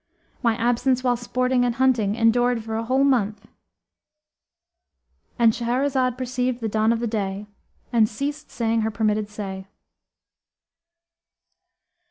[0.41, 6.91] My absence while sporting and hunting endured for a whole month"—And Shahrazad perceived the dawn
[6.91, 7.45] of day
[7.93, 9.67] and ceased saying her permitted say.